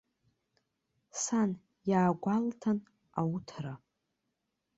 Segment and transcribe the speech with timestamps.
[1.23, 1.51] Сан
[1.89, 2.77] иаагәалҭан
[3.19, 3.73] ауҭра.